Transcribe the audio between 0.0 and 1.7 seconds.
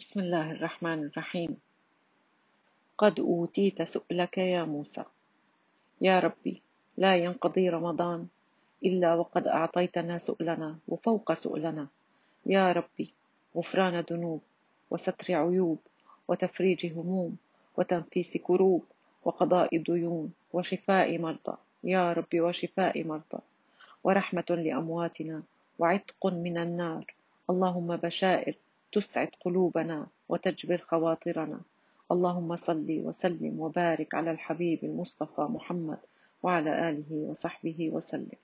بسم الله الرحمن الرحيم.